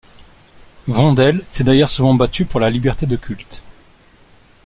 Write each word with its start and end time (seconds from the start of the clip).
Vondel 0.87 1.45
s'est 1.47 1.63
d'ailleurs 1.63 1.87
souvent 1.87 2.15
battu 2.15 2.45
pour 2.45 2.59
la 2.59 2.71
liberté 2.71 3.05
de 3.05 3.15
culte. 3.17 3.61